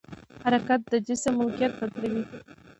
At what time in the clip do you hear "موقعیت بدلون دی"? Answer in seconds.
1.39-2.37